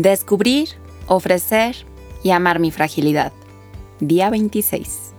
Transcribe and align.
Descubrir, 0.00 0.68
ofrecer 1.08 1.74
y 2.22 2.30
amar 2.30 2.60
mi 2.60 2.70
fragilidad. 2.70 3.32
Día 3.98 4.30
26. 4.30 5.12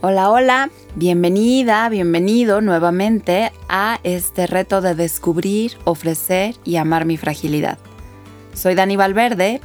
Hola, 0.00 0.28
hola, 0.28 0.70
bienvenida, 0.96 1.88
bienvenido 1.88 2.60
nuevamente 2.60 3.52
a 3.68 4.00
este 4.02 4.48
reto 4.48 4.80
de 4.80 4.96
descubrir, 4.96 5.78
ofrecer 5.84 6.56
y 6.64 6.76
amar 6.76 7.04
mi 7.04 7.16
fragilidad. 7.16 7.78
Soy 8.54 8.74
Dani 8.74 8.96
Valverde 8.96 9.60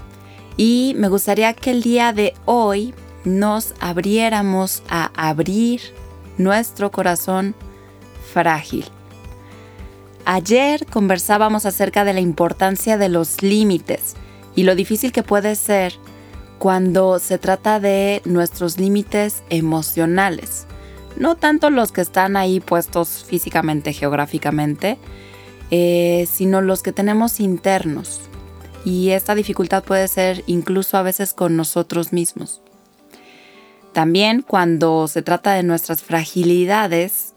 y 0.55 0.93
me 0.97 1.07
gustaría 1.07 1.53
que 1.53 1.71
el 1.71 1.81
día 1.81 2.13
de 2.13 2.35
hoy 2.45 2.93
nos 3.25 3.73
abriéramos 3.79 4.83
a 4.87 5.09
abrir 5.15 5.81
nuestro 6.37 6.91
corazón 6.91 7.55
frágil. 8.31 8.85
Ayer 10.25 10.85
conversábamos 10.85 11.65
acerca 11.65 12.03
de 12.03 12.13
la 12.13 12.19
importancia 12.19 12.97
de 12.97 13.09
los 13.09 13.41
límites 13.41 14.15
y 14.55 14.63
lo 14.63 14.75
difícil 14.75 15.11
que 15.11 15.23
puede 15.23 15.55
ser 15.55 15.93
cuando 16.59 17.17
se 17.17 17.39
trata 17.39 17.79
de 17.79 18.21
nuestros 18.25 18.77
límites 18.77 19.43
emocionales. 19.49 20.67
No 21.17 21.35
tanto 21.35 21.69
los 21.69 21.91
que 21.91 22.01
están 22.01 22.37
ahí 22.37 22.59
puestos 22.59 23.25
físicamente, 23.27 23.93
geográficamente, 23.93 24.97
eh, 25.71 26.27
sino 26.31 26.61
los 26.61 26.83
que 26.83 26.91
tenemos 26.91 27.39
internos. 27.39 28.21
Y 28.85 29.09
esta 29.09 29.35
dificultad 29.35 29.83
puede 29.83 30.07
ser 30.07 30.43
incluso 30.45 30.97
a 30.97 31.01
veces 31.01 31.33
con 31.33 31.55
nosotros 31.57 32.13
mismos. 32.13 32.61
También 33.93 34.41
cuando 34.41 35.07
se 35.07 35.21
trata 35.21 35.53
de 35.53 35.63
nuestras 35.63 36.01
fragilidades, 36.01 37.33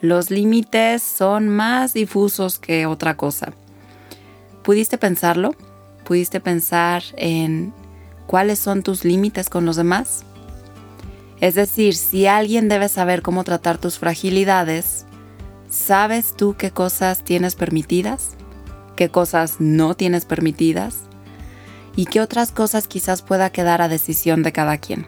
los 0.00 0.30
límites 0.30 1.02
son 1.02 1.48
más 1.48 1.92
difusos 1.92 2.58
que 2.58 2.86
otra 2.86 3.16
cosa. 3.16 3.52
¿Pudiste 4.62 4.98
pensarlo? 4.98 5.54
¿Pudiste 6.04 6.40
pensar 6.40 7.02
en 7.16 7.72
cuáles 8.26 8.58
son 8.58 8.82
tus 8.82 9.04
límites 9.04 9.48
con 9.48 9.64
los 9.64 9.76
demás? 9.76 10.24
Es 11.40 11.54
decir, 11.54 11.94
si 11.94 12.26
alguien 12.26 12.68
debe 12.68 12.88
saber 12.88 13.22
cómo 13.22 13.44
tratar 13.44 13.78
tus 13.78 13.98
fragilidades, 13.98 15.04
¿sabes 15.68 16.34
tú 16.36 16.54
qué 16.56 16.70
cosas 16.70 17.24
tienes 17.24 17.54
permitidas? 17.54 18.36
¿Qué 18.96 19.08
cosas 19.08 19.56
no 19.58 19.94
tienes 19.94 20.24
permitidas? 20.24 20.96
¿Y 21.96 22.06
qué 22.06 22.20
otras 22.20 22.52
cosas 22.52 22.88
quizás 22.88 23.22
pueda 23.22 23.50
quedar 23.50 23.82
a 23.82 23.88
decisión 23.88 24.42
de 24.42 24.52
cada 24.52 24.78
quien? 24.78 25.06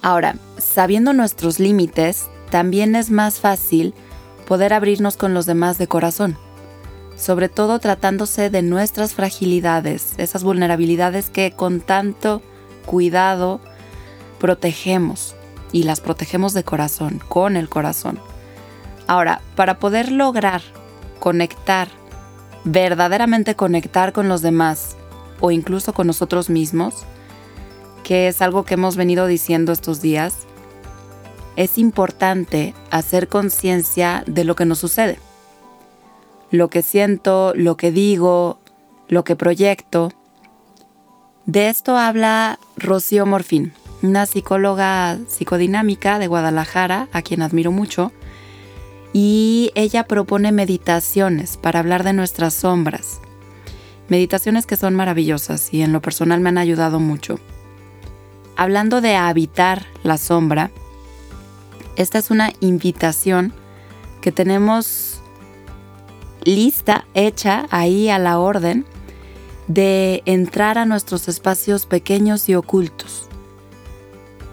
Ahora, 0.00 0.36
sabiendo 0.58 1.12
nuestros 1.12 1.58
límites, 1.58 2.28
también 2.50 2.96
es 2.96 3.10
más 3.10 3.40
fácil 3.40 3.94
poder 4.46 4.72
abrirnos 4.72 5.16
con 5.16 5.34
los 5.34 5.46
demás 5.46 5.78
de 5.78 5.86
corazón, 5.86 6.36
sobre 7.16 7.48
todo 7.48 7.78
tratándose 7.78 8.50
de 8.50 8.62
nuestras 8.62 9.12
fragilidades, 9.14 10.14
esas 10.16 10.42
vulnerabilidades 10.42 11.30
que 11.30 11.52
con 11.52 11.80
tanto 11.80 12.42
cuidado 12.86 13.60
protegemos 14.38 15.34
y 15.72 15.82
las 15.82 16.00
protegemos 16.00 16.54
de 16.54 16.64
corazón, 16.64 17.20
con 17.28 17.56
el 17.56 17.68
corazón. 17.68 18.18
Ahora, 19.06 19.42
para 19.54 19.78
poder 19.78 20.10
lograr 20.10 20.62
conectar, 21.18 21.88
verdaderamente 22.64 23.54
conectar 23.54 24.12
con 24.12 24.28
los 24.28 24.42
demás 24.42 24.96
o 25.40 25.50
incluso 25.50 25.92
con 25.92 26.06
nosotros 26.06 26.50
mismos, 26.50 27.04
que 28.04 28.28
es 28.28 28.40
algo 28.40 28.64
que 28.64 28.74
hemos 28.74 28.96
venido 28.96 29.26
diciendo 29.26 29.72
estos 29.72 30.00
días, 30.00 30.46
es 31.58 31.76
importante 31.76 32.72
hacer 32.92 33.26
conciencia 33.26 34.22
de 34.28 34.44
lo 34.44 34.54
que 34.54 34.64
nos 34.64 34.78
sucede. 34.78 35.18
Lo 36.52 36.70
que 36.70 36.82
siento, 36.82 37.52
lo 37.56 37.76
que 37.76 37.90
digo, 37.90 38.60
lo 39.08 39.24
que 39.24 39.34
proyecto. 39.34 40.12
De 41.46 41.68
esto 41.68 41.96
habla 41.96 42.60
Rocío 42.76 43.26
Morfín, 43.26 43.72
una 44.02 44.26
psicóloga 44.26 45.18
psicodinámica 45.26 46.20
de 46.20 46.28
Guadalajara, 46.28 47.08
a 47.12 47.22
quien 47.22 47.42
admiro 47.42 47.72
mucho, 47.72 48.12
y 49.12 49.72
ella 49.74 50.04
propone 50.04 50.52
meditaciones 50.52 51.56
para 51.56 51.80
hablar 51.80 52.04
de 52.04 52.12
nuestras 52.12 52.54
sombras. 52.54 53.20
Meditaciones 54.08 54.64
que 54.64 54.76
son 54.76 54.94
maravillosas 54.94 55.74
y 55.74 55.82
en 55.82 55.92
lo 55.92 56.00
personal 56.02 56.38
me 56.38 56.50
han 56.50 56.58
ayudado 56.58 57.00
mucho. 57.00 57.40
Hablando 58.54 59.00
de 59.00 59.16
habitar 59.16 59.86
la 60.04 60.18
sombra, 60.18 60.70
esta 61.98 62.18
es 62.18 62.30
una 62.30 62.52
invitación 62.60 63.52
que 64.20 64.30
tenemos 64.30 65.20
lista, 66.44 67.06
hecha 67.12 67.66
ahí 67.70 68.08
a 68.08 68.20
la 68.20 68.38
orden, 68.38 68.86
de 69.66 70.22
entrar 70.24 70.78
a 70.78 70.86
nuestros 70.86 71.26
espacios 71.26 71.86
pequeños 71.86 72.48
y 72.48 72.54
ocultos. 72.54 73.26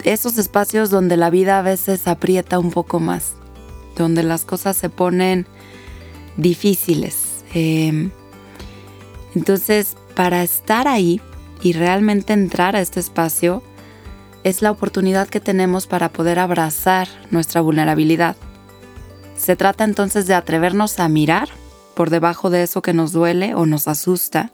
Esos 0.03 0.39
espacios 0.39 0.89
donde 0.89 1.17
la 1.17 1.29
vida 1.29 1.59
a 1.59 1.61
veces 1.61 2.07
aprieta 2.07 2.57
un 2.57 2.71
poco 2.71 2.99
más, 2.99 3.33
donde 3.95 4.23
las 4.23 4.43
cosas 4.43 4.75
se 4.75 4.89
ponen 4.89 5.45
difíciles. 6.37 7.43
Em, 7.53 8.09
entonces, 9.35 9.97
para 10.15 10.41
estar 10.41 10.87
ahí 10.87 11.21
y 11.61 11.73
realmente 11.73 12.33
entrar 12.33 12.75
a 12.75 12.81
este 12.81 12.99
espacio, 12.99 13.61
es 14.45 14.61
la 14.61 14.69
oportunidad 14.69 15.27
que 15.27 15.39
tenemos 15.39 15.87
para 15.87 16.09
poder 16.09 16.37
abrazar 16.37 17.07
nuestra 17.31 17.61
vulnerabilidad. 17.61 18.35
Se 19.35 19.55
trata 19.55 19.83
entonces 19.83 20.27
de 20.27 20.35
atrevernos 20.35 20.99
a 20.99 21.09
mirar 21.09 21.49
por 21.95 22.11
debajo 22.11 22.51
de 22.51 22.61
eso 22.61 22.83
que 22.83 22.93
nos 22.93 23.11
duele 23.11 23.55
o 23.55 23.65
nos 23.65 23.87
asusta, 23.87 24.51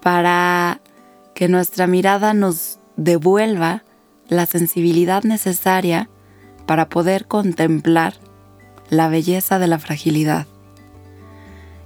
para 0.00 0.80
que 1.34 1.48
nuestra 1.48 1.88
mirada 1.88 2.34
nos 2.34 2.78
devuelva 2.96 3.82
la 4.28 4.46
sensibilidad 4.46 5.24
necesaria 5.24 6.08
para 6.64 6.88
poder 6.88 7.26
contemplar 7.26 8.14
la 8.90 9.08
belleza 9.08 9.58
de 9.58 9.66
la 9.66 9.80
fragilidad. 9.80 10.46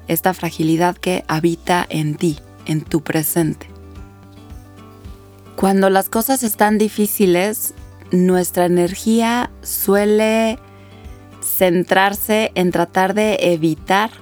Esta 0.08 0.34
fragilidad 0.34 0.94
que 0.94 1.24
habita 1.26 1.86
en 1.88 2.16
ti, 2.16 2.38
en 2.66 2.82
tu 2.82 3.00
presente. 3.00 3.77
Cuando 5.58 5.90
las 5.90 6.08
cosas 6.08 6.44
están 6.44 6.78
difíciles, 6.78 7.74
nuestra 8.12 8.66
energía 8.66 9.50
suele 9.60 10.56
centrarse 11.42 12.52
en 12.54 12.70
tratar 12.70 13.12
de 13.12 13.38
evitar 13.40 14.12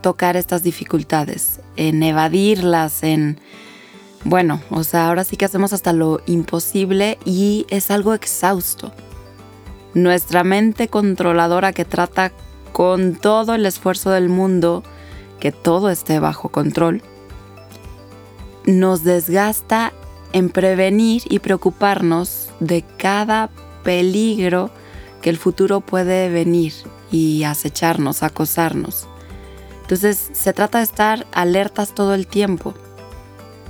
tocar 0.00 0.34
estas 0.34 0.62
dificultades, 0.62 1.60
en 1.76 2.02
evadirlas, 2.02 3.02
en... 3.02 3.38
Bueno, 4.24 4.62
o 4.70 4.82
sea, 4.82 5.08
ahora 5.08 5.24
sí 5.24 5.36
que 5.36 5.44
hacemos 5.44 5.74
hasta 5.74 5.92
lo 5.92 6.22
imposible 6.24 7.18
y 7.26 7.66
es 7.68 7.90
algo 7.90 8.14
exhausto. 8.14 8.94
Nuestra 9.92 10.42
mente 10.42 10.88
controladora 10.88 11.74
que 11.74 11.84
trata 11.84 12.32
con 12.72 13.16
todo 13.16 13.54
el 13.54 13.66
esfuerzo 13.66 14.08
del 14.08 14.30
mundo 14.30 14.82
que 15.38 15.52
todo 15.52 15.90
esté 15.90 16.18
bajo 16.18 16.48
control, 16.48 17.02
nos 18.64 19.04
desgasta 19.04 19.92
en 20.36 20.50
prevenir 20.50 21.22
y 21.30 21.38
preocuparnos 21.38 22.50
de 22.60 22.84
cada 22.98 23.48
peligro 23.82 24.70
que 25.22 25.30
el 25.30 25.38
futuro 25.38 25.80
puede 25.80 26.28
venir 26.28 26.74
y 27.10 27.44
acecharnos, 27.44 28.22
acosarnos. 28.22 29.08
Entonces 29.80 30.28
se 30.34 30.52
trata 30.52 30.76
de 30.76 30.84
estar 30.84 31.26
alertas 31.32 31.94
todo 31.94 32.12
el 32.12 32.26
tiempo. 32.26 32.74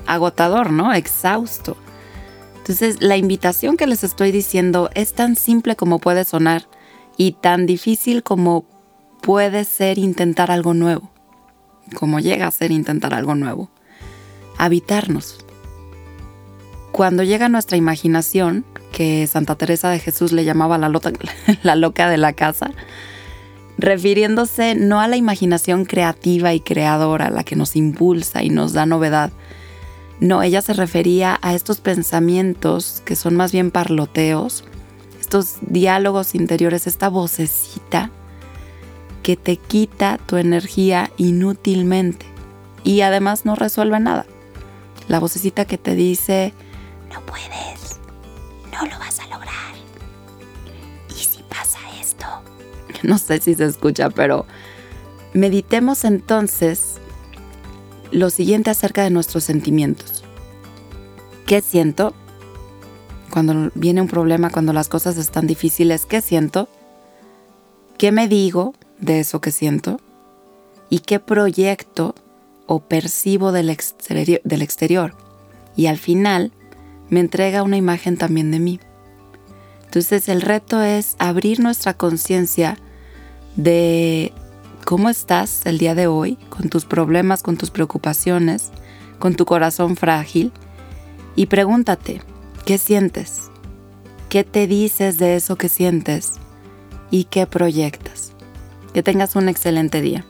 Agotador, 0.08 0.72
¿no? 0.72 0.92
Exhausto. 0.92 1.76
Entonces 2.56 3.00
la 3.00 3.16
invitación 3.16 3.76
que 3.76 3.86
les 3.86 4.02
estoy 4.02 4.32
diciendo 4.32 4.90
es 4.94 5.12
tan 5.12 5.36
simple 5.36 5.76
como 5.76 6.00
puede 6.00 6.24
sonar 6.24 6.66
y 7.16 7.32
tan 7.40 7.66
difícil 7.66 8.24
como 8.24 8.64
puede 9.22 9.62
ser 9.62 9.98
intentar 9.98 10.50
algo 10.50 10.74
nuevo, 10.74 11.12
como 11.94 12.18
llega 12.18 12.48
a 12.48 12.50
ser 12.50 12.72
intentar 12.72 13.14
algo 13.14 13.36
nuevo. 13.36 13.70
Habitarnos, 14.58 15.45
cuando 16.96 17.24
llega 17.24 17.50
nuestra 17.50 17.76
imaginación, 17.76 18.64
que 18.90 19.26
Santa 19.26 19.54
Teresa 19.54 19.90
de 19.90 19.98
Jesús 19.98 20.32
le 20.32 20.46
llamaba 20.46 20.78
la, 21.62 21.76
loca 21.76 22.08
de 22.08 22.16
la 22.16 22.32
casa, 22.32 22.70
refiriéndose 23.76 24.74
no 24.74 24.98
a 24.98 25.06
la 25.06 25.18
imaginación 25.18 25.84
creativa 25.84 26.54
y 26.54 26.60
creadora, 26.60 27.28
la 27.28 27.44
que 27.44 27.54
nos 27.54 27.76
impulsa 27.76 28.42
y 28.42 28.48
nos 28.48 28.72
da 28.72 28.86
novedad. 28.86 29.30
No, 30.20 30.42
ella 30.42 30.62
se 30.62 30.72
refería 30.72 31.38
a 31.42 31.52
estos 31.52 31.82
pensamientos 31.82 33.02
que 33.04 33.14
son 33.14 33.36
más 33.36 33.52
bien 33.52 33.70
parloteos, 33.70 34.64
estos 35.20 35.56
diálogos 35.60 36.34
interiores, 36.34 36.86
esta 36.86 37.10
vocecita 37.10 38.10
que 39.22 39.36
te 39.36 39.58
quita 39.58 40.18
tu 40.24 40.38
energía 40.38 41.10
inútilmente 41.18 42.24
y 42.84 43.02
además 43.02 43.44
no 43.44 43.54
resuelve 43.54 44.00
nada. 44.00 44.24
La 45.08 45.18
vocecita 45.18 45.66
que 45.66 45.76
te 45.76 45.94
dice, 45.94 46.54
no 47.12 47.24
puedes, 47.26 48.00
no 48.72 48.86
lo 48.86 48.98
vas 48.98 49.20
a 49.20 49.26
lograr. 49.26 49.74
¿Y 51.10 51.14
si 51.14 51.42
pasa 51.44 51.78
esto? 52.00 52.26
No 53.02 53.18
sé 53.18 53.40
si 53.40 53.54
se 53.54 53.64
escucha, 53.64 54.10
pero 54.10 54.46
meditemos 55.32 56.04
entonces 56.04 56.96
lo 58.10 58.30
siguiente 58.30 58.70
acerca 58.70 59.02
de 59.02 59.10
nuestros 59.10 59.44
sentimientos. 59.44 60.24
¿Qué 61.46 61.60
siento? 61.60 62.14
Cuando 63.30 63.70
viene 63.74 64.00
un 64.00 64.08
problema, 64.08 64.50
cuando 64.50 64.72
las 64.72 64.88
cosas 64.88 65.16
están 65.18 65.46
difíciles, 65.46 66.06
¿qué 66.06 66.20
siento? 66.20 66.68
¿Qué 67.98 68.12
me 68.12 68.28
digo 68.28 68.74
de 68.98 69.20
eso 69.20 69.40
que 69.40 69.50
siento? 69.50 70.00
¿Y 70.90 71.00
qué 71.00 71.20
proyecto 71.20 72.14
o 72.66 72.80
percibo 72.80 73.52
del 73.52 73.70
exterior? 73.70 74.40
Del 74.44 74.62
exterior? 74.62 75.14
Y 75.76 75.86
al 75.86 75.98
final 75.98 76.52
me 77.10 77.20
entrega 77.20 77.62
una 77.62 77.76
imagen 77.76 78.16
también 78.16 78.50
de 78.50 78.60
mí. 78.60 78.80
Entonces 79.84 80.28
el 80.28 80.42
reto 80.42 80.82
es 80.82 81.16
abrir 81.18 81.60
nuestra 81.60 81.94
conciencia 81.94 82.76
de 83.56 84.32
cómo 84.84 85.08
estás 85.08 85.62
el 85.64 85.78
día 85.78 85.94
de 85.94 86.06
hoy, 86.06 86.36
con 86.50 86.68
tus 86.68 86.84
problemas, 86.84 87.42
con 87.42 87.56
tus 87.56 87.70
preocupaciones, 87.70 88.70
con 89.18 89.34
tu 89.34 89.46
corazón 89.46 89.96
frágil, 89.96 90.52
y 91.34 91.46
pregúntate, 91.46 92.22
¿qué 92.64 92.78
sientes? 92.78 93.50
¿Qué 94.28 94.44
te 94.44 94.66
dices 94.66 95.18
de 95.18 95.36
eso 95.36 95.56
que 95.56 95.68
sientes? 95.68 96.34
¿Y 97.10 97.24
qué 97.24 97.46
proyectas? 97.46 98.32
Que 98.92 99.02
tengas 99.02 99.36
un 99.36 99.48
excelente 99.48 100.00
día. 100.00 100.24